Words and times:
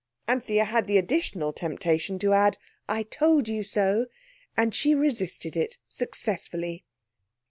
Anthea 0.27 0.65
had 0.65 0.87
the 0.87 0.97
additional 0.97 1.53
temptation 1.53 2.17
to 2.17 2.33
add, 2.33 2.57
"I 2.89 3.03
told 3.03 3.47
you 3.47 3.61
so." 3.61 4.07
And 4.57 4.73
she 4.73 4.95
resisted 4.95 5.55
it 5.55 5.77
successfully. 5.89 6.85